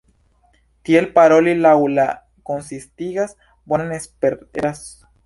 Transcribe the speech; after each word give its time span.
Tiel 0.87 1.07
paroli, 1.17 1.53
laŭ 1.65 1.73
li, 1.97 2.05
konsistigas 2.51 3.37
"bonan" 3.75 3.93
Esperanton. 3.99 4.91